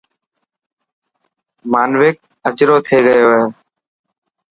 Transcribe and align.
مانوڪ 1.71 2.17
اجرو 2.47 2.77
ٿي 2.87 2.97
گيو 3.05 3.29
هي. 3.35 3.43